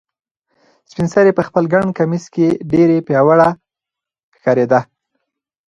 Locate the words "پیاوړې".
3.07-3.49